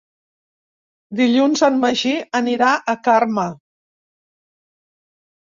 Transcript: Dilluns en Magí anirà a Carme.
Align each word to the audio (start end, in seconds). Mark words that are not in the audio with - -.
Dilluns 1.19 1.63
en 1.67 1.77
Magí 1.83 2.15
anirà 2.41 2.71
a 2.75 2.97
Carme. 3.09 3.47